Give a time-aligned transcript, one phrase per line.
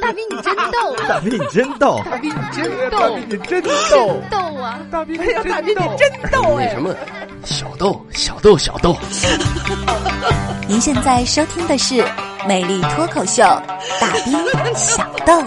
[0.00, 4.78] 大兵你真逗，大兵你真逗，大兵你真逗，大兵你真逗，逗啊！
[4.90, 6.68] 大兵哎呀，大兵你真逗哎！
[6.70, 6.94] 什么？
[7.44, 8.96] 小豆，小豆，小豆。
[10.66, 11.94] 您现在收听的是
[12.46, 13.42] 《美丽脱口秀》，
[14.00, 15.42] 大兵小豆。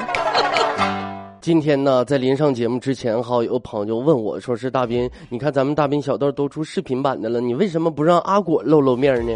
[1.41, 9.33] 今天呢，在临上节目之前，哈，有朋友问我说：“是大斌，你看咱们大斌小豆都出视频版的了，你为什么不让阿果露露面呢？”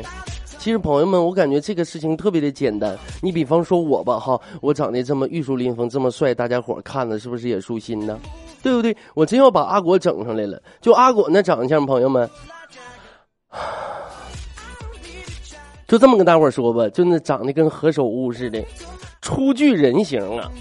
[0.67, 2.93] 其实朋友们，我感觉这个事情特别的简单。
[3.21, 8.19] 你比方说我吧，哈，我长得这么玉树临风，这么帅，大家伙看了是不是也舒心呢？
[8.61, 8.93] 对不对？
[9.15, 10.61] 我真要把阿果整上来了。
[10.81, 12.29] 就阿果那长相，朋友们，
[15.87, 18.61] 就这么跟大伙说吧，就那长得跟何首乌似的，
[19.21, 20.51] 初具人形啊。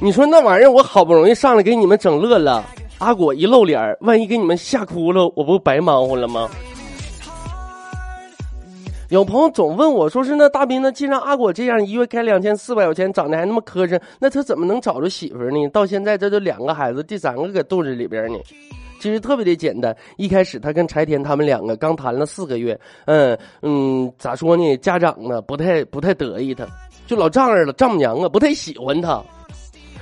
[0.00, 2.64] 你说那玩意儿，我好不容易上来给你们整乐了，
[2.98, 6.48] 阿果一露脸，万一给你们吓哭了，我不白忙活了吗？
[9.08, 10.90] 有朋友总问我，说是那大斌呢？
[10.90, 15.68] 既然阿果这样，一月开两千四百块钱，长得还那么磕碜，那他怎么能找着媳妇呢？
[15.68, 18.38] 到现在这都两个孩子，第三个搁肚子里边呢。
[18.98, 24.76] 其实特别的简单，一开始他跟柴田他们两个刚谈了四个月，嗯嗯，咋说呢？
[24.78, 26.66] 家长呢不太不太得意他，
[27.06, 29.22] 就老丈人了，丈母娘啊不太喜欢他。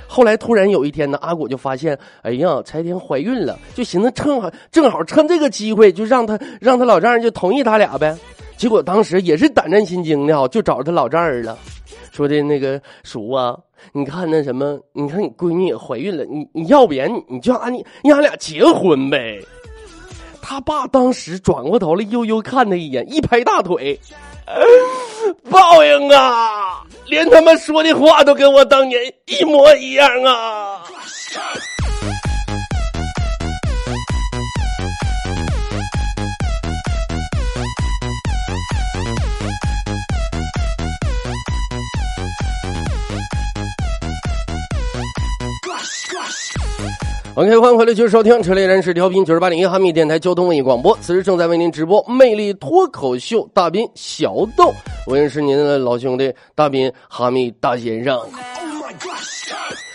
[0.07, 8.17] 后来突然有一天呢，阿果就发现，哎呀，柴田怀孕了，就寻思趁好正好趁这个机会，就让他让他老丈人就同意他俩呗。
[8.57, 11.57] 结果当时也是胆战心惊的，就找他老丈人了，
[12.11, 13.57] 说的那个叔啊，
[13.91, 19.39] 你看那什么，你看你闺女也怀孕了，你你要不然你就俺你你俺俩结婚呗。
[20.41, 23.99] 他爸当时转过头来悠悠看他一眼，一拍大腿，
[25.49, 26.83] 报应啊！
[27.07, 30.83] 连他们说的话都跟我当年一模一样啊
[47.35, 54.73] ！OK，欢迎回来继续收听《车里人士调频九十八点一哈密电台交通文艺广播》，此时正在为您直播《魅力脱口秀》大斌小豆，
[55.05, 59.34] 我也是您的老兄弟大斌哈密大先生，oh my god。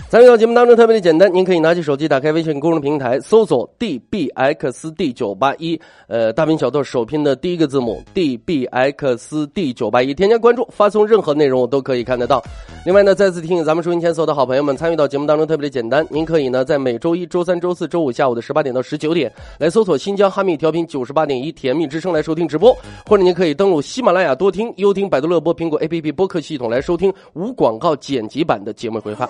[0.09, 12.43] 参与到节目当中特别的简单，您可以拿起手机，打开微信公众平台，搜索 dbxd 九八一，呃，大兵小豆首拼的第一个字母 dbxd 九八一，添加关注，发送任何内容我都可以看得到。
[12.85, 29.29] 另外呢，再次提醒咱们收音前所有的好朋友们，参与到节目当中特别的简单，您可以呢在每周一周三、周四周五下午的十八点到十九点来搜索新疆哈密调频九十八点一甜蜜之声来收听直播，或者您可以登录喜马拉雅多听、优听、百度乐播、苹果 APP 播客系统来收听无广告剪辑版的节目回放。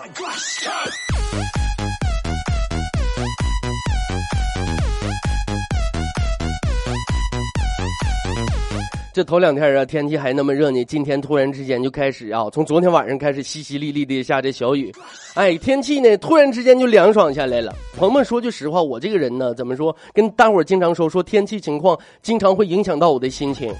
[9.13, 14.91] 这头两天啊，天气还那么热呢，今天突然之间就开始啊，从昨天晚上开始淅淅沥沥的下这小雨，
[15.35, 17.75] 哎，天气呢突然之间就凉爽下来了。
[17.97, 23.75] 朋友们说句实话，我这个人呢，怎么说，跟大伙儿经常说说天气情况，经常会影响到我的心情。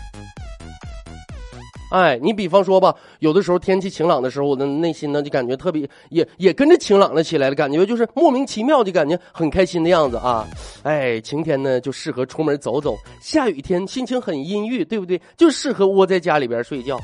[1.91, 10.47] 哎，你比方说吧，有的时候天气晴朗的时候，我的内心呢就感觉特别，也也跟着晴朗了起来了，感觉就是莫名其妙的感觉很开心的样子啊。
[10.85, 15.21] 哎，晴天呢就适合出门走走，下雨天心情很阴郁，对不对？
[15.37, 16.97] 就适合窝在家里边睡觉。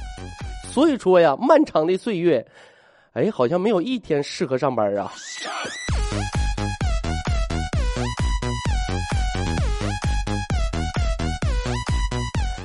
[0.72, 2.47] 所以说呀，漫长的岁月，
[3.12, 5.12] 哎，好像没有一天适合上班啊。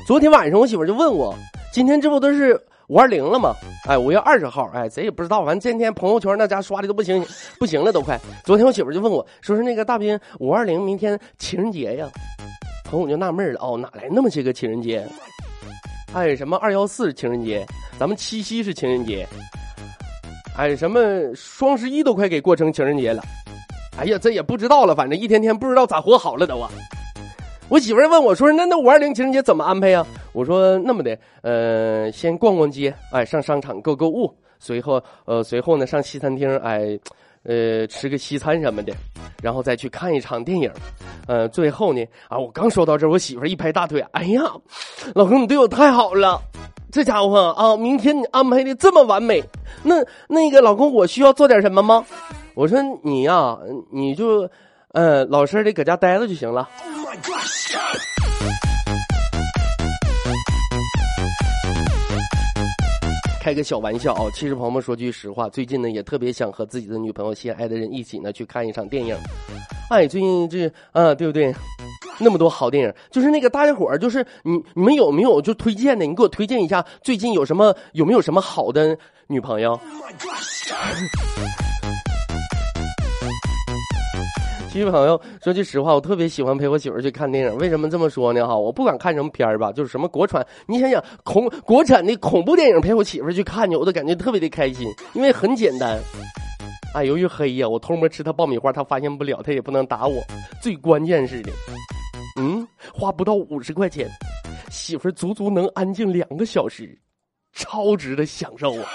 [0.06, 1.34] 昨天晚上我媳妇就问我。
[1.72, 3.56] 今天这不都是五二零了吗？
[3.88, 5.46] 哎，五月二十号，哎，谁也不知道。
[5.46, 7.26] 反正今天朋友圈那家刷的都不行，
[7.58, 8.20] 不行了，都快。
[8.44, 12.10] 昨天我媳妇就问我，说是那个大兵五二零明天情人节呀。
[12.84, 15.08] 朋友就纳闷了，哦，哪来那么些个情人节？
[16.14, 17.66] 哎，什么二幺四情人节，
[17.98, 19.26] 咱们七夕是情人节，
[20.58, 21.00] 哎，什么
[21.34, 23.24] 双十一都快给过成情人节了。
[23.98, 26.70] 哎呀，这也不知道了，反正一天天不知道咋活好了都啊。
[27.72, 37.00] 我媳妇儿问我说：“那那五二零情人节怎么安排呀？”我说：“那么的，呃，先逛逛街，哎，上商场购购物，随后，呃，随后呢，上西餐厅，哎，
[37.44, 38.92] 呃，吃个西餐什么的，
[39.42, 40.70] 然后再去看一场电影，
[41.28, 44.42] 呃，最后呢，啊，我刚说到这儿，我媳妇儿一拍大腿：“哎呀，
[45.16, 46.42] 老公，你对我太好了，
[46.92, 49.42] 这家伙啊，明天你安排的这么完美，
[49.82, 49.96] 那
[50.28, 52.06] 那个老公，我需要做点什么吗？”
[52.54, 53.58] 我说：“你呀，
[53.94, 54.42] 你就，
[54.94, 56.70] 呃，老实的搁家待着就行了。”
[63.42, 64.30] 开个小玩笑啊！
[64.36, 69.18] 其实朋友们说句实话，最近呢也特别想和自己的女朋友、心爱的人一起呢去看一场电影。
[69.90, 71.52] 哎，最近这啊，对不对？
[72.20, 76.06] 那么多好电影，就是那个大家伙儿，就是你你们有没有就推荐的？
[76.06, 78.96] 你给我推荐一下，最近有什么有没有什么好的
[79.26, 79.80] 女朋友。
[84.72, 87.58] 亲戚朋友说句实话，我特别喜欢陪我媳妇去看电影。
[87.58, 88.48] 为什么这么说呢？
[88.48, 96.00] 哈，我不管看什么片儿吧，就是什么国产，你想想恐国产的恐怖电影，陪我媳妇去看去，我都感觉特别的开心，因为很简单。
[96.94, 100.24] 啊，由于黑呀，我偷摸吃她爆米花，她发现不了，她也不能打我。
[100.62, 101.52] 最关键是的，
[102.40, 104.10] 嗯，花不到五十块钱，
[104.70, 106.98] 媳妇足足能安静两个小时，
[107.52, 108.88] 超值的享受啊！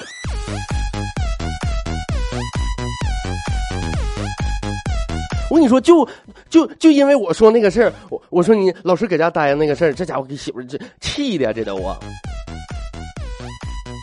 [5.57, 6.07] 我跟你说，就
[6.51, 11.97] 就就因为我说那个事儿，我我说你老是搁家待着那个事儿，这家伙给媳妇这气的呀，这都啊！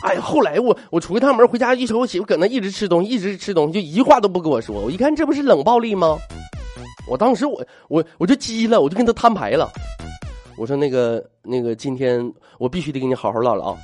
[0.02, 4.80] 哎呀，后来我我出一趟门回家一瞅，我媳妇搁那一直吃东西，一直吃东西，就一句话都不跟我说。
[4.80, 6.18] 我一看，这不是冷暴力吗？
[7.06, 9.70] 我当时我我我就急了，我就跟他摊牌了。
[10.56, 12.20] 我说那个那个，今天
[12.58, 13.78] 我必须得跟你好好唠唠啊。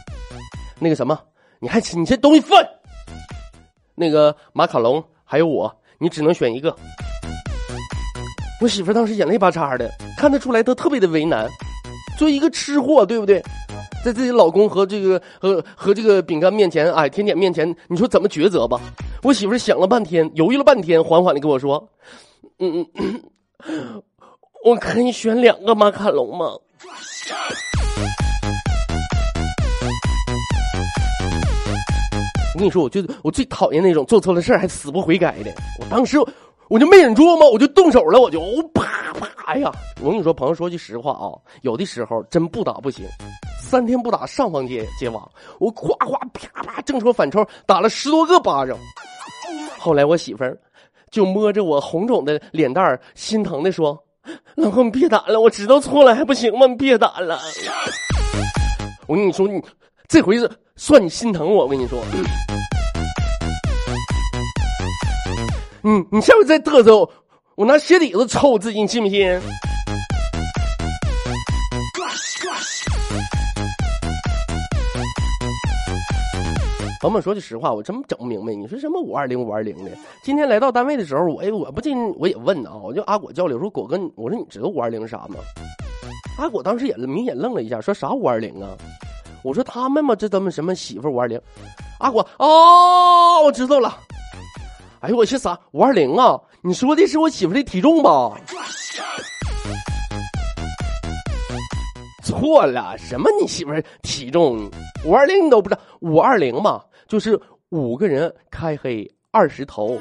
[0.81, 1.17] 那个什么，
[1.61, 2.59] 你还吃你这东西分？
[3.95, 6.75] 那个马卡龙还有我，你只能选一个。
[8.61, 11.49] 我媳妇当时眼泪巴叉的，看得出来她特别的为难。
[12.19, 13.43] 作为一个吃货，对不对？
[14.05, 18.79] 在自己老公和这个和和这个饼干面前，哎，甜点面前，你说怎么抉择吧？
[19.23, 21.89] 我媳妇想了半天，犹豫了半天，缓缓的跟我说
[22.61, 22.87] ：“嗯，
[24.63, 26.49] 我可以选两个马卡龙吗？”
[32.55, 35.51] 我跟你说，我就我最讨厌那种做错了事还死不悔改的。
[35.81, 36.19] 我当时。
[36.71, 38.41] 我就没忍住嘛，我就动手了，我就
[38.73, 39.27] 啪啪！
[39.47, 43.05] 哎呀，我跟你说，朋友说句实话啊，有的时候真不打不行，
[43.61, 45.29] 三天不打上房揭揭瓦，
[45.59, 48.79] 我夸夸啪啪正手反抽打了十多个巴掌。
[49.81, 50.57] 后来我媳妇儿
[51.11, 53.99] 就摸着我红肿的脸蛋儿，心疼的说
[54.55, 56.69] ：“老公，你别打了，我知道错了还不行吗？
[56.69, 57.41] 你别打了。”
[59.09, 59.61] 我跟你说，你
[60.07, 61.65] 这回是算你心疼我。
[61.65, 61.99] 我跟你说。
[65.83, 67.09] 嗯你下回再嘚瑟，
[67.55, 69.41] 我拿鞋底子抽自己，你信不信？
[77.01, 79.91] 朋友们说句实话，我真整不明白，你说什么五二零五二零的？
[80.23, 85.37] 今天来到单位的时候，我哎，我不禁我也问啊，我就阿果交流说，果哥，我说你知道五二零是啥吗？
[86.37, 88.77] 阿果当时也明显愣了一下，说啥五二零啊？
[89.43, 91.41] 我说他们嘛，这他们什么媳妇五二零？
[92.01, 93.99] 阿果哦，我知道了。
[95.01, 96.39] 哎呦我去啥五二零啊？
[96.61, 98.37] 你说的是我媳妇的体重吧？
[102.23, 103.71] 错了，什么你媳妇
[104.03, 104.71] 体重？
[105.07, 105.81] 五二零你都不知道？
[106.01, 109.99] 五二零嘛，就是五个人开黑二十头。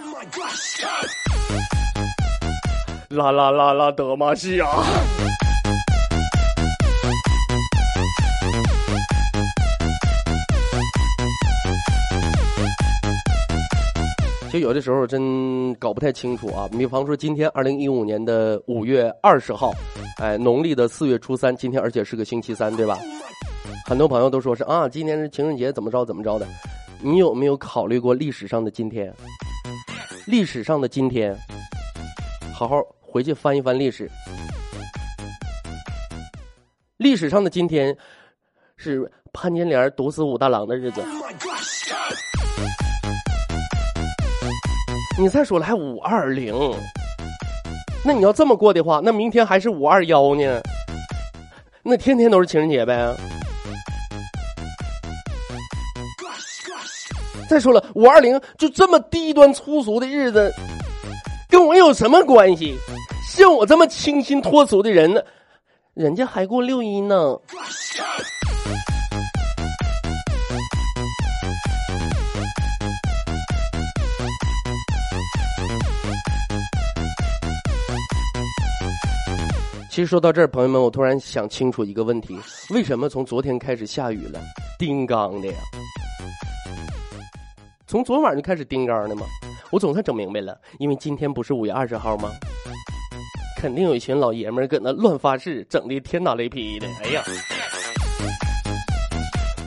[3.10, 4.68] 啦啦啦啦德玛西亚。
[14.52, 19.72] 就有的时候真搞不太清楚啊，比方说今天二零一五年的五月二十号，
[20.18, 22.98] 哎，农历的四月初三，今天而且是个星期三，对吧？
[23.86, 26.48] 很多朋友都说是啊，今天是情人节，怎么着怎么着的？
[27.02, 29.14] 你有没有考虑过历史上的今天？
[30.26, 31.38] 历史上的今天，
[32.52, 34.10] 好好回去翻一翻历史。
[36.98, 37.96] 历史上的今天，
[38.78, 41.02] 是潘金莲毒死武大郎的日子。
[45.20, 46.56] 你再说了，还五二零？
[48.06, 50.62] 那你要这么过的话，那明天还是五二幺呢？
[51.84, 53.14] 那天天都是情人节呗？
[57.50, 60.50] 再说了，五二零就这么低端粗俗的日子，
[61.50, 62.78] 跟我有什么关系？
[63.28, 65.22] 像我这么清新脱俗的人呢，
[65.96, 67.38] 人家还过六一呢。
[79.90, 82.38] 其实说到这儿，朋友们，我突然想清楚一个问题：
[82.70, 84.40] 为什么从昨天开始下雨了？
[84.78, 85.54] 叮当的呀！
[87.88, 89.26] 从昨晚就开始叮当的吗？
[89.72, 92.30] 我总算整明白了，因为今天不是五月二十号吗？
[93.58, 96.88] 肯定有一群老爷们儿搁那乱发誓，整的天打雷劈的。
[97.04, 97.24] 哎呀！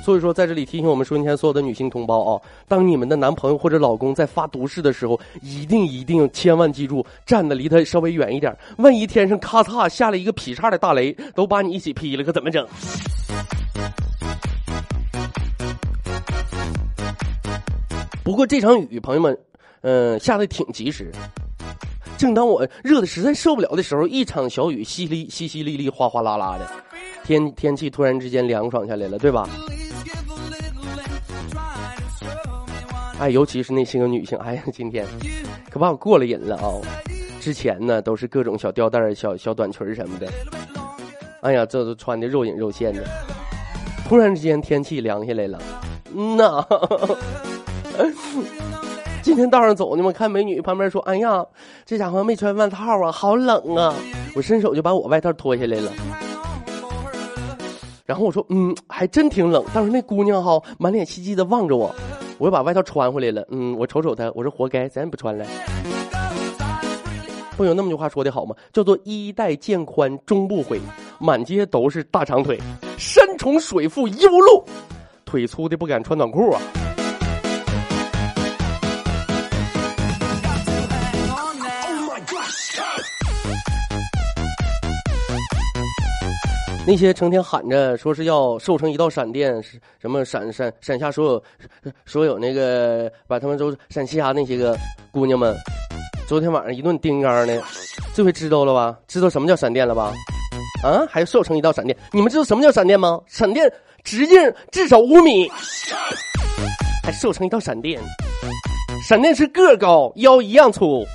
[0.02, 8.56] 所以说，在这里提醒我们收音机前所有的女性同胞啊，当你们的男朋友或者老公在发毒誓的时候，一定一定千万记住，站的离他稍微远一点。
[8.78, 12.66] 万一天上咔嚓下了一个劈叉的大雷，都把你一起劈了，可怎么整？
[18.24, 19.38] 不过这场雨，朋友们，
[19.82, 21.12] 嗯，下的挺及时。
[22.18, 26.68] 正当我热的实在受不了的时候，一场小雨淅沥淅淅沥沥，哗哗啦啦的，
[27.24, 29.48] 天天气突然之间凉爽下来了，对吧？
[33.18, 35.06] 哎，尤其是那些个女性，哎呀，今天
[35.70, 36.80] 可把我过了瘾了啊！
[37.40, 40.28] 之前呢都是各种小吊带、小小短裙什么的，
[41.40, 43.04] 哎呀，这都穿的肉隐肉现的。
[44.08, 45.58] 突然之间天气凉下来了，
[46.14, 46.66] 嗯呐，
[49.22, 51.44] 今天道上走呢嘛，看美女旁边说：“哎呀，
[51.86, 53.94] 这家伙没穿外套啊，好冷啊！”
[54.34, 55.92] 我伸手就把我外套脱下来了。
[58.04, 61.94] 然后我说：“嗯，还真挺冷。”当时那姑娘哈满脸希冀的望着我，
[62.42, 63.46] 我又把外套穿回来了。
[63.50, 65.46] 嗯，我瞅瞅他，我说：“活该，咱也不穿了。”
[67.56, 68.56] 不有那么句话说的好吗？
[68.72, 70.80] 叫做“衣带渐宽终不悔，
[71.20, 72.58] 满街都是大长腿，
[72.98, 74.64] 山重水复疑无路，
[75.24, 76.60] 腿粗的不敢穿短裤啊。”
[86.84, 89.62] 那些成天喊着说是要瘦成一道闪电，
[90.00, 91.42] 什么闪闪闪下所有
[92.04, 94.76] 所有那个把他们都闪瞎那些个
[95.12, 95.54] 姑娘们，
[96.26, 97.62] 昨天晚上一顿叮当的，
[98.12, 98.98] 这回知道了吧？
[99.06, 100.12] 知道什么叫闪电了吧？
[100.82, 101.96] 啊，还瘦成一道闪电？
[102.10, 103.20] 你们知道什么叫闪电吗？
[103.28, 103.72] 闪电
[104.02, 105.48] 直径至少五米，
[107.04, 108.00] 还瘦成一道闪电？
[109.08, 111.06] 闪电是个高腰一样粗。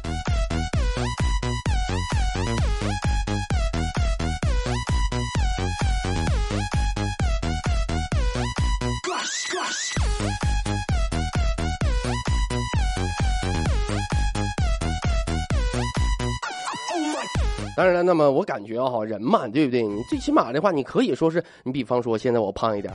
[17.78, 19.84] 当然了，那么我感觉哈，人嘛，对不对？
[19.84, 22.92] 你最起码的话，你可以说是你，比方说现在我胖一点，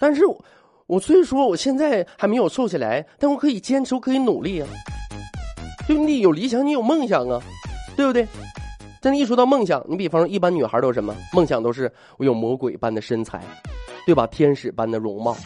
[0.00, 0.44] 但是我
[0.86, 4.68] 我虽说我现在还没有瘦下来，但我可以坚持，我可以努力啊。
[5.86, 7.38] 对你有理想，你有梦想啊，
[7.94, 8.26] 对不对？
[9.06, 11.62] 但一说到梦想，你比方说一般女孩都是什么梦想？
[11.62, 13.40] 都是我有魔鬼般的身材，
[14.04, 14.26] 对吧？
[14.26, 15.36] 天使般的容貌，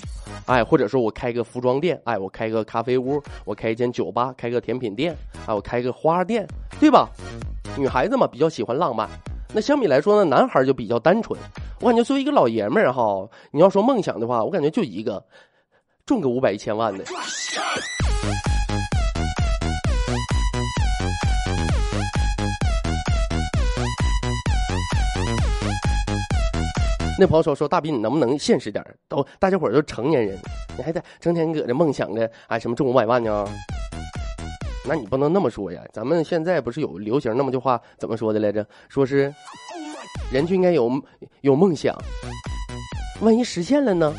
[0.46, 5.14] 哎，或者说我开个服装店，哎，我开个咖啡屋，我开一间酒吧，开个甜品店，
[5.46, 6.48] 哎，我开个花店，
[6.80, 7.10] 对吧？
[7.76, 9.06] 女孩子嘛，比较喜欢浪漫。
[9.52, 11.38] 那相比来说呢，男孩就比较单纯。
[11.80, 15.22] 我感觉作为一个老爷们儿哈，你要说梦想的话，我感觉就一个，
[16.06, 17.04] 中个五百一千万的。
[27.20, 30.38] 那朋友说说大斌，你能不能现实点都大家伙都成年人，
[30.74, 33.46] 你还在成天搁这梦想着啊什么中五百万呢？
[34.88, 35.82] 那你不能那么说呀！
[35.92, 38.66] 咱们现在不是有流行那么句话怎么说的来着？
[38.88, 39.30] 说是
[40.32, 40.90] 人就应该有
[41.42, 41.94] 有梦想，
[43.20, 44.14] 万一实现了呢？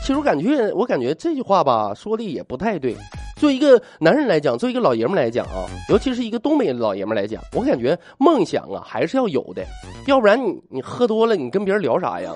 [0.00, 2.96] 其实我感觉，我感觉这句话吧说的也不太对。
[3.36, 9.64] 作为一个男人来讲，作为一个老爷们来讲啊，尤其是一个东北老爷们来讲，我感觉梦想啊还是要有的，
[10.06, 12.32] 要不然你你喝多了，你跟别人聊啥呀？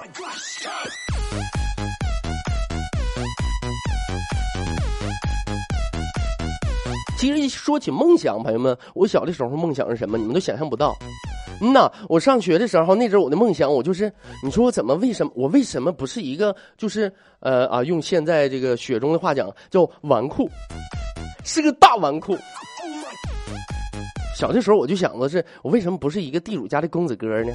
[7.18, 10.16] 其实一说起梦想，朋友们，我小的时候梦想是什么？
[10.16, 10.96] 你们都想象不到。
[11.60, 14.12] 嗯呐，我上学的时候，那阵我的梦想，我就是，
[14.44, 20.48] 你说我怎么为什么我为什么不是一个就是呃啊，用现在这个雪中的话讲叫纨绔，
[21.44, 22.38] 是个大纨绔。
[24.36, 27.52] 小的时候我就想的是，我为什么不是一个地主家的公子哥呢？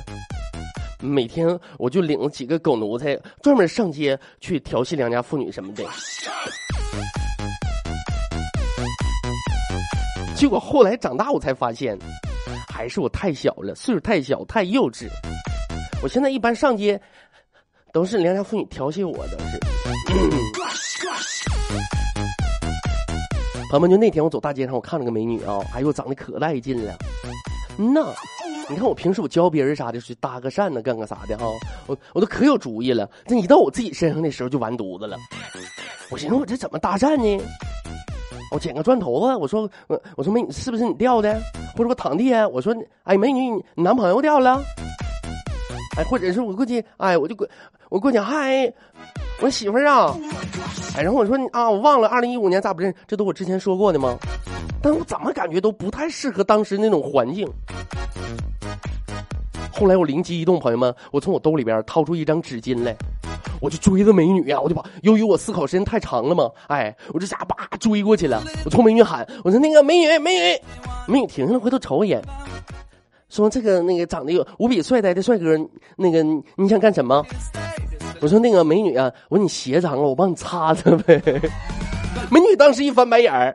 [1.00, 5.86] 每天我就领几个狗奴才，专门上街去调戏良家妇女什么的。
[10.44, 11.98] 结果后来长大，我才发现，
[12.68, 15.08] 还是我太小了，岁数太小，太幼稚。
[16.02, 17.00] 我现在一般上街，
[17.94, 19.58] 都是良家妇女调戏我，都是。
[23.72, 26.94] 朋友们，就那天我走大街上，我看了个美女啊，哎呦，长得可带劲了。
[27.78, 28.14] 嗯呐，
[28.70, 31.46] 你看我平时我教别人啥的，去搭个讪呢，干个啥的哈，
[31.88, 33.10] 我我都可有主意了。
[33.26, 35.16] 这一到我自己身上的时候，就完犊子了。
[36.12, 37.42] 我寻思我这怎么搭讪呢？
[38.54, 41.42] 我捡个砖头子，我说，我我说美女是不是你掉的？
[41.76, 44.62] 或者我堂弟，我说，哎，美女，你男朋友掉了？
[45.98, 47.48] 哎，或者是我过去，哎，我就过，
[47.90, 48.72] 我过去，嗨，
[49.42, 50.16] 我媳妇儿啊，
[50.96, 52.94] 哎，然后我说啊，我忘了，二零一五年咋不认？
[53.08, 54.16] 这都我之前说过的吗？
[54.84, 57.52] 但我怎么感觉都不太适合当时那种环境。
[59.84, 62.96] 后来我灵机一动，朋友们，我从我兜里边掏出一张纸巾来。
[63.60, 68.42] 我就追着美女呀，我就把，由于我思考时间太长了嘛，哎，我这下叭追过去了。
[68.63, 70.62] 我冲美女喊，我说那个美女，美女，
[71.06, 72.22] 美女停下来，回头瞅我一眼，
[73.28, 75.54] 说这个那个长得有无比帅呆的帅哥，
[75.98, 76.24] 那个
[76.56, 77.22] 你想干什么？
[78.22, 81.22] 我说那个美女啊，我说你鞋脏了，我帮你擦擦呗。
[82.32, 83.54] 美女当时一翻白眼儿，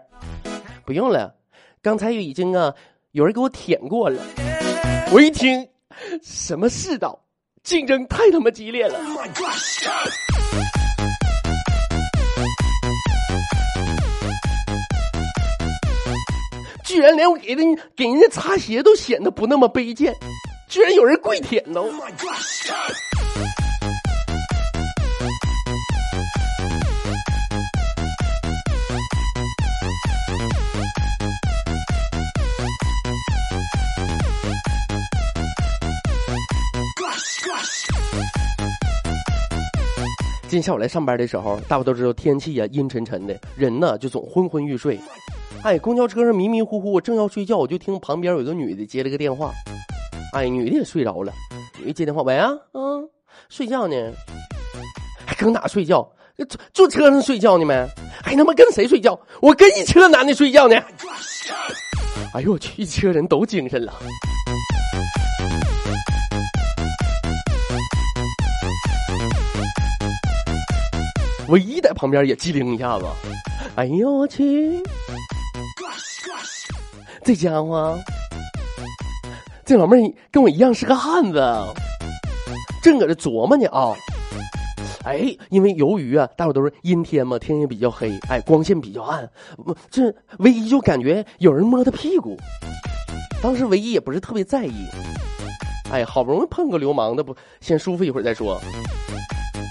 [0.84, 1.34] 不用了，
[1.80, 2.74] 刚才已经啊
[3.12, 4.20] 有人给我舔过了。
[5.10, 5.66] 我一听，
[6.22, 7.24] 什么世道
[7.62, 8.98] 竞争太他妈激烈了。
[16.84, 20.14] 居然连我给人给人家擦鞋都显得不那么卑贱。
[20.68, 21.82] 居然有人跪舔了
[40.48, 44.98] 今天下午来上班的时候，大伙都知道天气呀、阴沉沉的，人呢就总昏昏欲睡。
[45.62, 49.52] 哎，公交车上迷迷糊糊，我正要睡觉，我就听旁边有个女的接了个电话。
[50.32, 51.34] 哎，女的也睡着了，
[51.78, 53.06] 女的接电话，喂啊，嗯，
[53.50, 53.94] 睡觉呢？
[55.26, 56.10] 还搁哪睡觉？
[56.48, 57.86] 坐坐车上睡觉呢没？
[58.22, 59.20] 还他妈跟谁睡觉？
[59.42, 60.76] 我跟一车男的睡觉呢。
[62.32, 63.92] 哎呦我去，一车人都精神了。
[71.48, 73.06] 唯一在旁边也机灵一下子，
[73.74, 74.82] 哎呦我去！
[77.24, 77.98] 这家伙，
[79.64, 81.40] 这老妹儿跟我一样是个汉子，
[82.82, 83.94] 正搁这琢磨呢啊！
[85.04, 89.30] 哎，因为由于啊，大伙都是阴天嘛，天也比较黑，哎，光线比较暗，
[89.90, 92.36] 这唯一就感觉有人摸他屁股。
[93.42, 94.86] 当时唯一也不是特别在意，
[95.90, 98.60] 哎，好不容易碰个流氓的不，先舒服一会儿再说。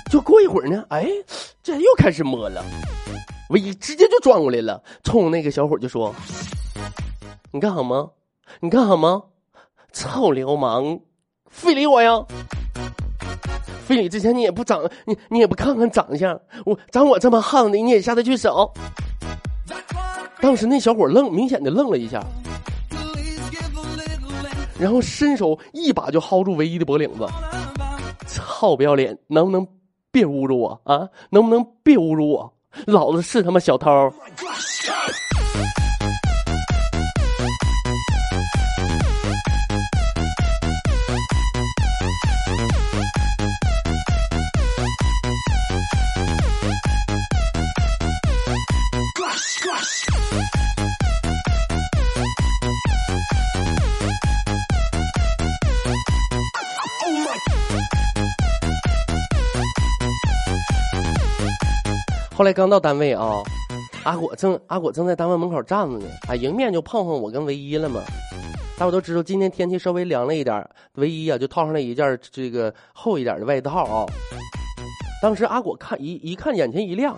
[0.10, 1.08] 就过一会儿呢，哎，
[1.62, 2.64] 这又开始摸了。
[3.50, 6.14] 唯一直接就转过来了，冲那个小伙就说
[7.52, 8.10] ：“你干啥吗？
[8.60, 9.22] 你干啥吗？
[9.94, 11.00] 臭流氓，
[11.50, 12.24] 非礼我呀！
[13.86, 18.72] 非礼之前你也不长，你你也不看看长相，我长我这么横的，你也下得去手？”
[20.40, 22.24] 当时那小伙愣，明显的愣了一下，
[24.80, 27.26] 然后伸手一把就薅住唯一的脖领子，
[28.28, 29.68] 操不要脸，能不能？
[30.18, 31.08] 别侮辱我啊！
[31.30, 32.54] 能不能别侮辱我？
[32.88, 34.12] 老子是他妈小偷！
[62.38, 63.41] 后来刚到单位啊，
[64.04, 68.00] 阿果正阿果正在单位门口站着呢，啊，迎面就碰上我跟唯一了嘛。
[68.78, 74.06] 大伙都知道今天天气稍微凉了一点，唯一啊就套上了一件这个厚一点的外套啊。
[75.19, 77.17] 当时阿果看一一看眼前一亮，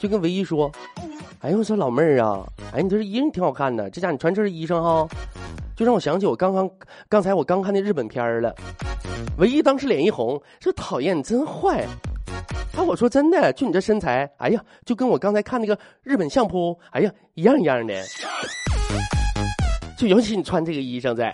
[0.00, 0.72] 就跟唯一说
[1.44, 5.06] ：“哎呦我说老妹儿啊，哎你这衣裳挺好看的，这家你穿这身衣裳哈，
[5.76, 6.70] 就让我想起我刚刚
[7.06, 8.54] 刚才我刚看那日本片了。”
[9.36, 11.84] 唯一当时脸一红，说：“讨厌你真坏。”
[12.74, 12.82] 啊！
[12.82, 17.94] 我说真的，就你这身材，哎呀，就跟我刚才看那个日本相扑，哎呀，一样一样的。
[19.98, 21.30] 就尤其你穿这个衣裳在，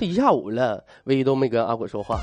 [0.00, 2.18] 这一下午了，唯一都没跟阿果说话。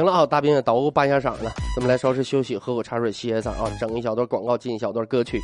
[0.00, 5.38] 行了啊，大兵也捣鼓半下嗓了，咱们来稍事休息，喝口茶水歇歇嗓啊，整一小段广告，进一小段歌曲。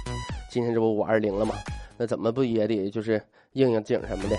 [0.50, 1.54] 今天这不五二零了吗？
[1.98, 4.36] 那怎么不也得就是应应景什么的？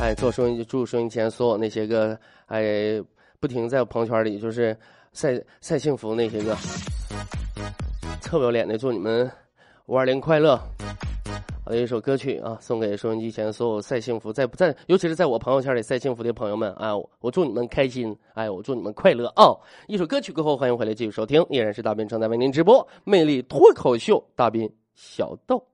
[0.00, 3.00] 哎，做收音祝收音前所有那些个哎，
[3.38, 4.76] 不停在我朋友圈里就是
[5.12, 6.56] 晒晒幸福那些个，
[8.20, 9.30] 臭不要脸的，祝你们
[9.86, 10.60] 五二零快乐。
[11.66, 19.56] 好的一首歌曲啊，送给收音机前所有晒幸福在不在，尤其是在我朋友圈里晒幸福的朋友们啊，我祝你们开心，哎，我祝你们快乐啊！
[19.88, 25.73] 一首歌曲过后，欢迎回来继续收听，依然是大斌正在为您直播《魅力脱口秀》，大斌小豆。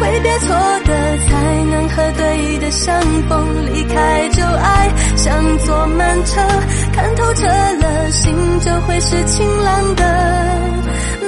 [0.00, 0.48] 挥别错
[0.86, 3.66] 的，才能和对的相逢。
[3.66, 6.40] 离开旧爱，像坐慢车，
[6.92, 10.04] 看透彻了，心就会是晴朗的。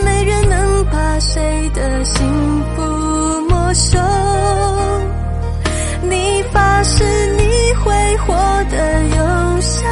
[0.04, 2.82] 没人能把谁的幸福
[3.48, 3.98] 没收。
[6.08, 7.04] 你发誓
[7.36, 7.42] 你
[7.84, 8.34] 会活
[8.70, 9.86] 得有笑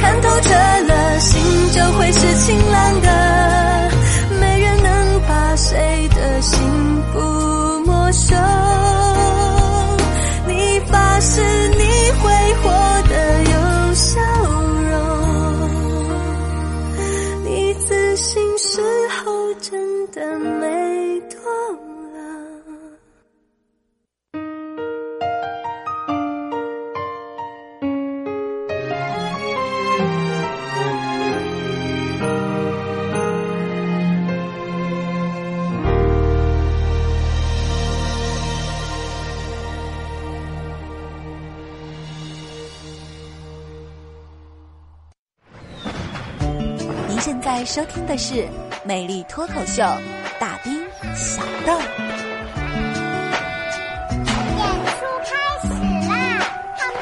[0.00, 0.50] 看透彻
[0.86, 1.42] 了，心
[1.72, 3.43] 就会是晴朗的。
[47.64, 48.34] 收听的是
[48.84, 49.82] 《美丽脱口秀》，
[50.38, 51.72] 大兵小豆。
[54.18, 55.68] 演出开始
[56.08, 56.44] 啦，
[56.78, 56.92] 看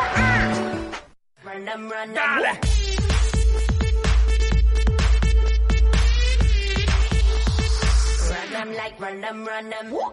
[9.91, 10.07] 不啊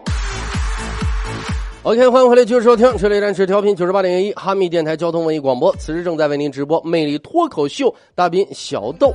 [1.84, 9.14] ！OK，欢迎回来，继续收听，这里站是调频九十八点一哈密电台交通文艺广播，此时正在为您直播魅力脱口秀大兵小豆。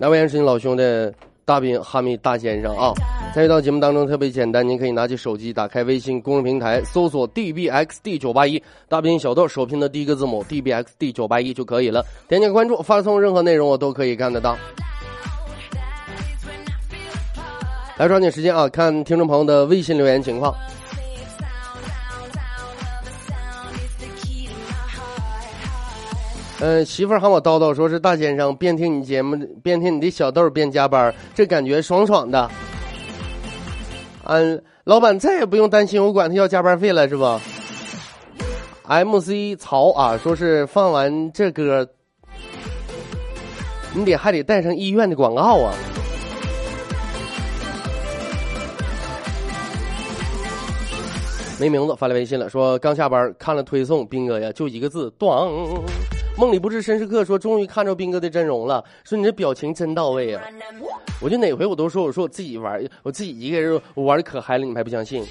[0.00, 1.12] 来，我也是你老兄的
[1.44, 2.90] 大兵哈密大先生啊。
[3.34, 12.02] 参与到节目当中特别简单，您可以拿起手机，打开微信公众平台，搜索 dbxd 九八一，大兵小豆首拼的第一个字母 dbxd 九八一就可以了。
[12.26, 14.56] 点点关注，发送任何内容我都可以看得到。
[17.98, 20.54] 来，抓紧时间啊，看听众朋友的微信留言情况。
[26.62, 32.50] 嗯，媳妇儿喊我叨叨，说是大先生，边听你节目边听你的小豆边加班，这感觉爽爽的。
[34.24, 37.24] 嗯，老板再也不用担心我管他要加班费了，是不
[38.86, 41.88] ？MC 曹啊，说是放完这歌，
[43.94, 45.72] 你得还得带上医院的广告啊。
[51.58, 55.80] 没名字发来微信了，说刚下班看了推送，斌哥呀，就一个字，咣。
[56.40, 60.42] 梦里不知身是客说终于看着斌哥的真容了，说你这表情真到位啊！
[61.20, 65.22] 我就哪回我都说我说我自己玩，我自己一个人我玩的可嗨了，你们还不相信？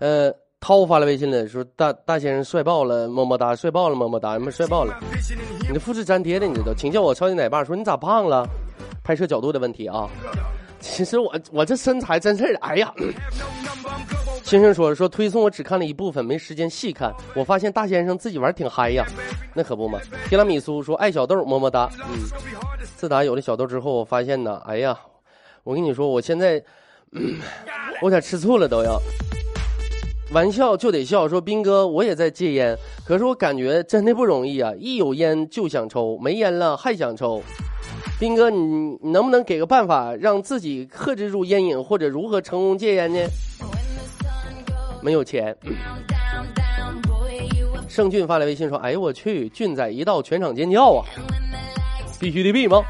[0.00, 5.00] 呃，涛发来微信了，说大大先生帅爆了，么么哒，帅爆了，么么哒，么帅爆了？
[5.66, 6.74] 你的复制粘贴的，你知道？
[6.74, 8.46] 请叫我超级奶爸，说你咋胖了？
[9.02, 10.06] 拍摄角度的问题啊。
[10.78, 12.92] 其实我我这身材真是，哎呀。
[14.46, 17.12] 星星说说推送我只看了一部分，没时间细看。
[17.34, 19.04] 我发现大先生自己玩挺嗨呀，
[19.52, 19.98] 那可不嘛。
[20.28, 21.90] 提拉米苏说爱小豆，么么哒。
[22.08, 22.20] 嗯，
[22.96, 24.96] 自打有了小豆之后，我发现呢，哎呀，
[25.64, 26.62] 我跟你说，我现在，
[28.00, 29.02] 我有点吃醋了都要。
[30.30, 34.72] 玩笑就得笑，说斌哥我也在戒烟，可是我感觉真的不容易啊！
[34.78, 37.42] 一有烟就想抽，没烟了还想抽。
[38.20, 43.18] 斌哥，你你能不能给个办法，让自己克制住烟瘾，或者如何成功戒烟呢？
[45.06, 45.56] 没有钱。
[47.88, 51.06] 盛俊发来微信说：“哎呦我去，俊仔一到全场尖叫啊！
[52.18, 52.82] 必须得比吗？”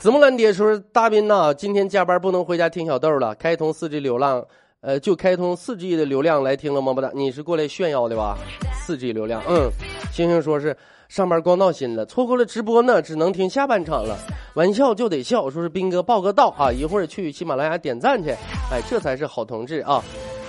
[0.00, 4.42] 子木兰爹说：“大斌呐，今天加班不能回家听小豆了，开通四 G 流量，
[4.80, 7.10] 呃，就开通四 G 的流量来听了么么哒。
[7.14, 8.38] 你是过来炫耀的吧？
[8.86, 9.70] 四 G 流量，嗯。
[10.10, 10.74] 星星说是
[11.08, 14.16] 上班光闹心了，错过了直播呢，只能听下半场了。
[14.54, 18.30] 玩笑就得笑，说是斌哥报个到啊，一会儿去喜马拉雅点赞去，
[18.70, 20.02] 哎，这才是好同志啊。”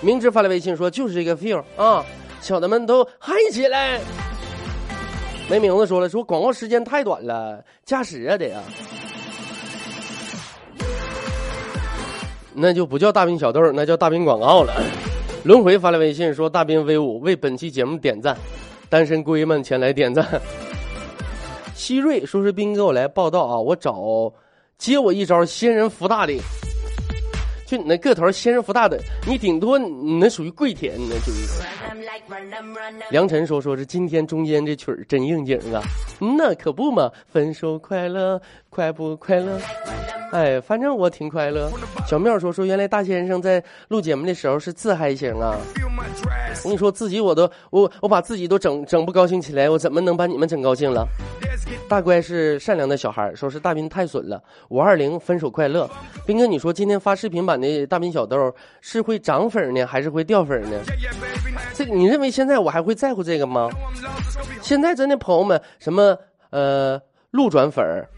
[0.04, 2.06] 明知发来微信说就是这个 feel 啊，
[2.42, 4.02] 小的们都嗨起来。
[5.50, 8.62] 没名字说了说广告时间太短了，加时啊得呀。
[12.54, 14.74] 那就不叫大兵小豆，那叫大兵广告了。
[15.44, 18.38] 轮回发来微信说大兵威武为本期节目点赞，
[18.90, 20.26] 单身闺们前来点赞。
[21.74, 24.32] 希瑞说是兵哥我来报道啊，我找
[24.78, 26.34] 接我一招仙人福大的。
[27.66, 31.36] 就你那个头仙人福大的，你顶多你那属于跪舔，那属于。
[33.10, 35.82] 梁晨说：“说是今天中间这曲儿真应景啊，
[36.20, 39.60] 那可不嘛，分手快乐，快不快乐？
[40.32, 41.70] 哎，反正我挺快乐。”
[42.08, 45.58] 小妙说：“说原来大先生在录节目的时候是自嗨型啊，
[46.64, 51.08] 我跟你说自己我都我我把自己都整整不高兴起来，我怎么能把你们整高兴了？”
[51.94, 54.42] 大乖是善良的小孩，说是大斌太损了。
[54.70, 55.88] 五二零分手快乐，
[56.26, 58.52] 斌哥，你说今天发视频版的大斌小豆
[58.82, 60.82] 是会涨粉呢，还是会掉粉呢？
[61.76, 63.70] 这你认为现在我还会在乎这个吗？
[64.60, 66.18] 现在真的朋友们，什么
[66.50, 68.10] 呃路转粉儿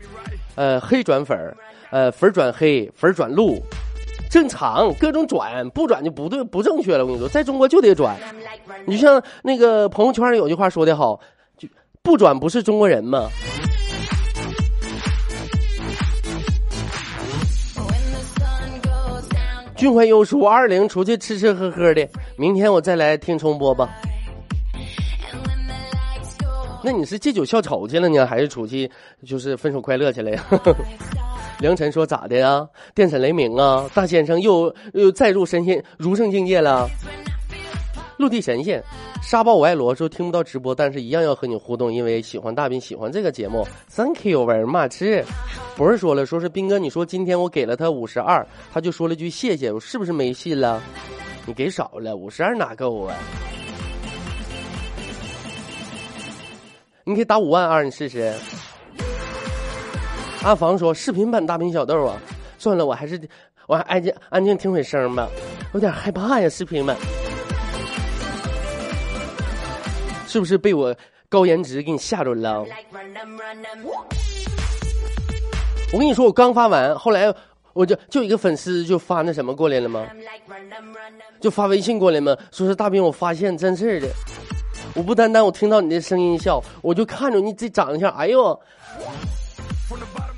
[0.56, 1.54] 呃黑转粉儿
[1.92, 3.62] 呃粉转黑，粉转路，
[4.30, 7.04] 正常，各种转，不转就不对，不正确了。
[7.04, 8.16] 我跟你说，在中国就得转。
[8.86, 11.20] 你像那个朋友圈里有句话说的好。
[12.06, 13.28] 不转不是中国人吗？
[19.76, 23.90] 俊怀优说二零出去吃吃喝喝的，明天我再来听重播吧。
[26.84, 28.90] 那你是借酒消愁去了呢，还是出去
[29.26, 30.46] 就是分手快乐去了呀？
[31.60, 32.68] 梁晨说咋的呀？
[32.94, 33.90] 电闪雷鸣啊！
[33.96, 36.88] 大先生又又再入神仙如圣境界了。
[38.18, 38.82] 陆地神仙，
[39.22, 43.68] 沙包我爱罗说听不到直播，但是一样要和你互动，因为喜欢大兵，喜欢这个节目。
[43.90, 45.24] Thank you very much。
[45.76, 50.82] 不是说了，说是兵哥，你说今天我给了他五十二，他就说了句谢谢，我是不是没信了？
[51.46, 53.16] 你给少了，五十二哪够啊？
[57.04, 58.34] 你可以打五万二，你试试。
[60.44, 62.18] 阿房说视频版大兵小豆啊，
[62.58, 63.20] 算了，我还是
[63.68, 65.28] 我还安静安静听会声吧，
[65.74, 66.96] 有点害怕呀，视频版。
[70.36, 70.94] 是不是被我
[71.30, 72.66] 高颜值给你吓着了？
[75.94, 77.34] 我跟你说，我刚发完，后来
[77.72, 80.06] 我就就一个粉丝就发那什么过来了吗？
[81.40, 82.36] 就发微信过来吗？
[82.52, 84.10] 说是大兵，我发现真事儿的，
[84.94, 88.60] 我不单单我听到你的声音笑，我就看着你这长相，哎呦，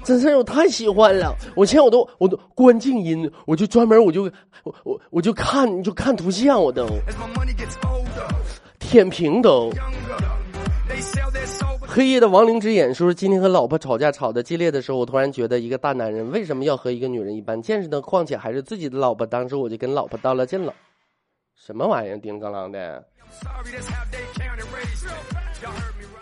[0.03, 1.35] 真是我太喜欢了。
[1.55, 4.31] 我现在我都我都关静音，我就专门我就
[4.61, 6.87] 我我我就看就看图像，我都。
[8.87, 9.69] 舔屏都。
[11.85, 17.99] 黑夜的亡灵之眼说：“今天和老婆吵架吵得激烈的时候，我突然觉得一个大男人为什么要和一个女人一般见识呢？
[17.99, 19.27] 况且还是自己的老婆。
[19.27, 20.73] 当时我就跟老婆道了歉了。
[21.57, 23.03] 什么玩意儿，叮当啷的。”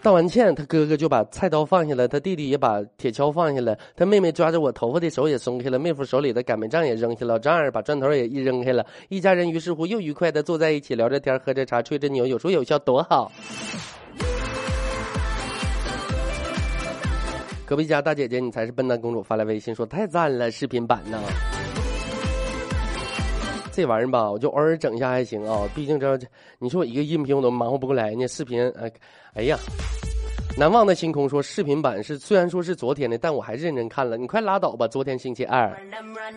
[0.01, 13.31] 道完歉，他哥哥就把菜刀放下了，他弟弟也把铁锹放下了，他妹妹抓着我头发的手也松开了，妹夫手里的擀面杖也扔下了，丈二把砖头也一扔开了，一家人于是乎又愉快的坐在一起聊着天，喝着茶，吹着牛，有说有笑，多好。
[17.65, 21.19] 隔壁家大姐姐，你才是笨蛋公主，发来微信说太赞了，视频版呢。
[23.75, 25.67] 这玩意儿吧，我就偶尔整一下还行啊。
[25.75, 26.17] 毕竟这，
[26.59, 28.25] 你说我一个音频我都忙活不过来呢。
[28.25, 28.89] 视频，哎，
[29.33, 29.59] 哎呀，
[30.57, 34.15] 难忘的星空说视频版是虽然说是昨天的，但我还是认真看了。
[34.15, 35.77] 你快拉倒吧，昨天星期二。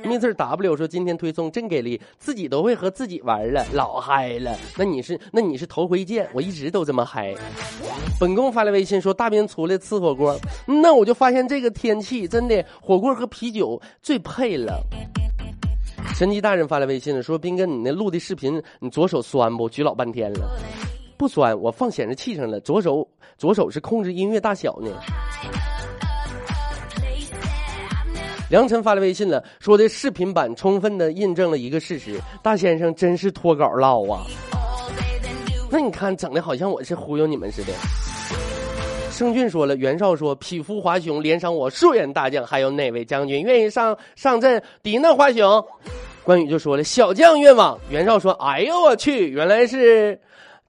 [0.03, 4.59] Mr W 说今天推送真给力，自己都会和自己玩了，老嗨了。
[4.77, 7.33] 那你是那你是头回见，我一直都这么嗨。
[8.19, 14.83] 本宫发来微信说大兵出来吃火锅，那我就发现这个天气真的火锅和啤酒最配了。
[16.15, 19.69] 神奇大人发来微信了，说：“斌哥，你那录的视频，你左手酸不？
[19.69, 20.51] 举老半天了，
[21.17, 22.59] 不酸，我放显示器上了。
[22.61, 24.91] 左手左手是控制音乐大小呢。”
[28.51, 34.25] 梁晨发来微信了，说的视频版充分的印证了一个事实：大先生真是脱稿唠啊。
[35.71, 37.73] 那你看，整的好像我是忽悠你们似的。
[39.19, 45.67] 盛俊说了，袁绍说：“匹夫华雄，连赏我数员大将，还有哪位将军愿意上上阵敌那华雄？”
[46.23, 50.21] 关羽就说了：“小将愿往。”袁绍说：“哎呦我去，原来是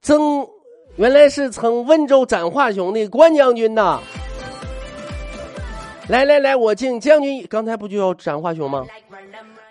[0.01, 0.47] 曾，
[0.95, 4.01] 原来是曾温州斩华雄的关将军呐！”
[6.09, 7.45] 来来来，我敬将军。
[7.47, 8.83] 刚才不就要斩华雄吗？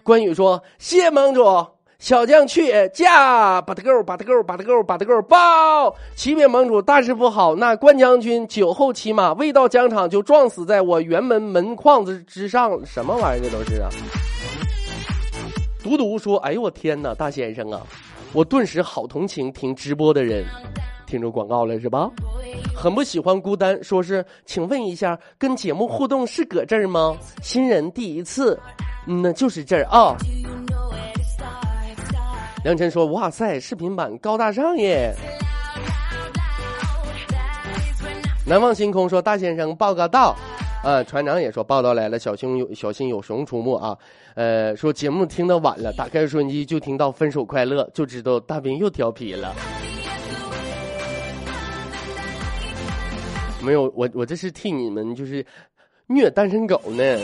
[0.05, 1.67] 关羽说：“谢盟主。”
[1.99, 5.93] 小将去驾，把他够，把他够，把他够，把他够，报！
[6.15, 7.57] 启禀盟主，大事不好！
[7.57, 13.51] 那关将军酒后骑马，未到疆场就撞死在我辕门门框子之上，什么玩意儿？
[13.51, 13.91] 这都是啊！
[15.83, 17.83] 独独说：“哎呦我天哪，大先生啊，
[18.33, 20.45] 我顿时好同情听直播的人，
[21.05, 22.09] 听着广告了是吧？
[22.77, 27.17] 很不喜欢孤单，说是，请问一下，跟节目互动是搁这儿吗？
[27.43, 28.57] 新人第一次，
[29.09, 30.15] 嗯，那就是这儿啊。”
[32.65, 35.15] 梁晨说：“哇塞，视频版高大上耶！”
[38.45, 40.35] 南方星空说：“大先生报个到。”
[40.83, 43.97] 啊，船长也说：“报道来了，小心有小心有熊出没啊！”
[44.35, 49.55] 呃，说节目听的晚了，打开收音机就听到《分手快乐》，就知道大兵又调皮了。
[53.61, 55.45] 没有，我我这是替你们就是
[56.07, 57.19] 虐单身狗呢。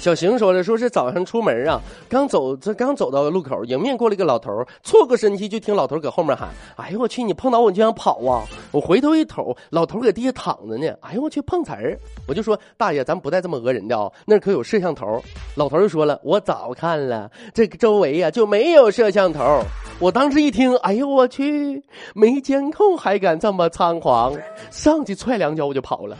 [0.00, 4.50] 小邢说了，说是早上出门啊，刚走这刚走到路口，迎面过来一个老头，
[4.82, 10.90] 错过身体就听老头搁后面喊：“哎呦我去，你碰到我就想跑啊！”我回头一瞅，老头搁地下躺着呢。
[11.02, 11.98] 哎呦我去，碰瓷儿！
[12.26, 15.22] 我就说大爷，咱不带这么讹人的啊，那可有摄像头。
[15.54, 19.62] 老头就说了，我早看了，这个周围呀就没有摄像头。
[19.98, 21.84] 我当时一听，哎呦我去，
[22.14, 24.32] 没监控还敢这么猖狂，
[24.70, 26.16] 上去踹两脚我就跑了。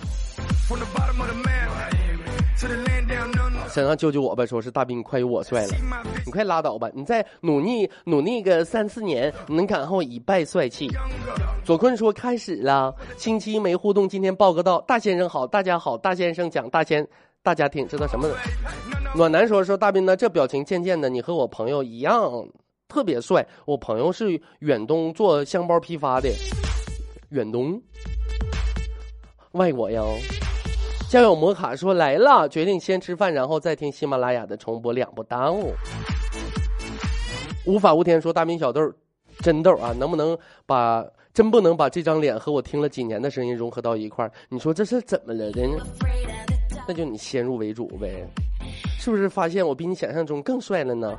[3.70, 5.74] 想要救救我吧，说是大兵快有我帅了，
[6.26, 6.90] 你快拉倒吧！
[6.92, 10.88] 你再努力努力个三四年，能赶上我一败帅气。
[11.64, 14.80] 左坤说开始了，星期一没互动，今天报个到。
[14.83, 17.06] 大先生好，大家好，大先生讲大先，
[17.42, 18.28] 大家听知道什么？
[19.14, 22.46] 暖男说说大兵呢，这表情渐渐的，你和我朋友一样
[22.88, 23.46] 特别帅。
[23.66, 26.28] 我朋友是远东做箱包批发的，
[27.30, 27.80] 远东，
[29.52, 30.02] 外国呀。
[31.10, 35.74] 交友摩卡说来了，决定先吃饭，然后再听喜马拉雅的重播，两不耽误。
[37.66, 38.80] 无法无天说大明小豆，
[39.40, 44.30] 真豆啊，能不能把真不能把这张脸和我听了几年的声音融合到一块儿？
[44.48, 45.84] 你说这是怎么了的呢？
[46.86, 48.24] 那就你先入为主呗，
[48.96, 51.12] 是不是发现我比你想象中更帅了呢？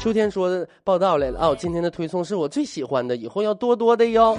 [0.00, 4.36] 秋天说的报道来了哦，今天的推送是我最喜欢的，以后要多多的哟。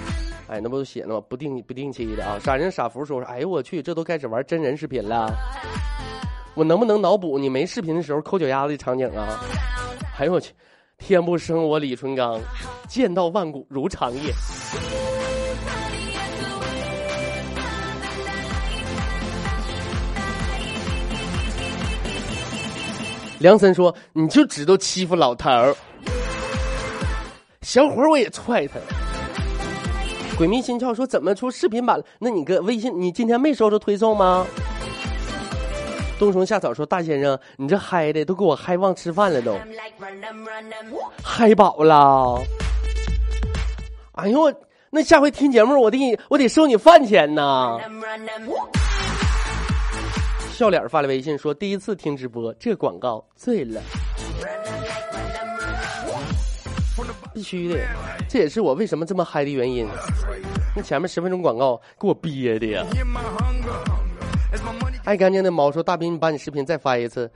[0.47, 1.21] 哎，那不都写了吗？
[1.29, 2.39] 不定不定期的啊！
[2.43, 5.31] 傻人傻福说说，哎呦我去，这都开始玩真人视频了。
[6.55, 9.39] 我能不能脑补你没视频的时候抠脚丫子的场景啊？
[10.17, 10.51] 哎呦我去，
[10.97, 12.41] 天不生我李淳刚，
[12.87, 14.33] 剑道万古如长夜。
[23.41, 25.75] 梁森说，你就知道欺负老头儿。
[27.63, 28.75] 小伙儿我也踹他。
[30.37, 32.05] 鬼迷心窍说怎么出视频版了？
[32.19, 34.45] 那你个微信，你今天没收着推送吗？
[36.19, 39.57] 冬虫夏草说大先生，你这嗨的都给我嗨忘吃饭了都，
[41.23, 42.39] 嗨饱了。
[44.13, 44.53] 哎呦我，
[44.91, 45.97] 那下回听节目我得
[46.29, 47.79] 我得收你饭钱呐。
[50.61, 53.81] 笑脸发了微信说第一次听直播，这广告醉了。
[57.33, 57.79] 必须的，
[58.29, 59.87] 这也是我为什么这么嗨的原因。
[60.75, 62.85] 那前面十分钟广告给我憋的呀！
[65.03, 67.27] 爱干净的猫说：“大兵，你把你视频再发一次。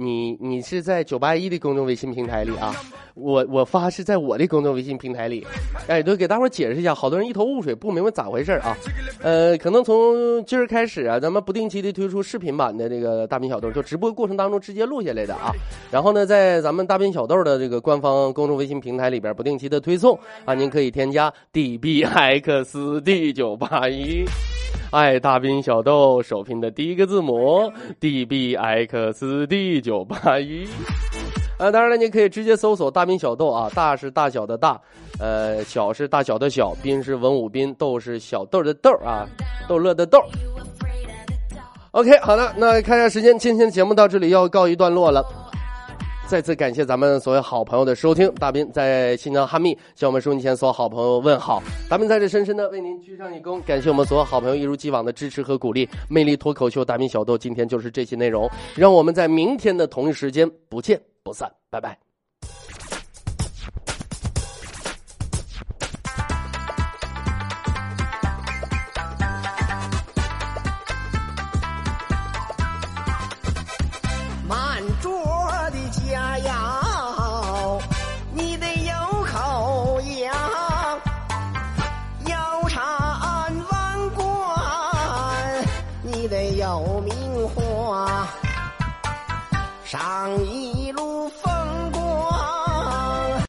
[0.00, 2.72] 你你是在九八一的公众微信平台里啊，
[3.14, 5.44] 我我发是在我的公众微信平台里，
[5.88, 8.76] 哎，都，给大伙解释一下，好多人一头雾水，不明白咋回事啊。
[9.20, 15.50] 呃，可能从今儿开始啊，咱们不定期的推出视频版的这个大兵小豆，就直播过程当中直接录下来的啊。
[15.90, 24.24] 然后呢，在咱们大兵小豆的这个官方公众微信平台里边不定期的推送啊，您可以添加 d b x d 九八一。
[24.90, 30.66] 爱大兵小豆首拼的第一个字母 D B X D 九八一，
[31.58, 34.80] 啊，当然了，你可以直接搜索大兵小豆啊，大是大小的大，
[35.20, 39.26] 呃，小是大小的小，兵是文武兵，豆是小豆的豆啊，
[39.68, 40.18] 逗乐的豆。
[41.90, 45.24] OK，好的，那看一下时间，今天的节目到这里要告一段落了。
[46.28, 55.88] 再次感谢咱们所有好朋友的收听，大斌在新疆哈密向我们收音前所有好朋友问好，大斌在这深深的为您鞠上一躬，感谢我们所有好朋友一如既往的支持和鼓励。
[56.06, 62.07] 魅力脱口秀大斌小豆今天就是这些内容，让我们在明天的同一时间不见不散，拜拜。